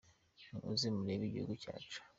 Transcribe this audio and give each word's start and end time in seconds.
Nimuze 0.49 0.87
murebe 0.95 1.23
igihugu 1.25 1.53
cyacu. 1.61 1.99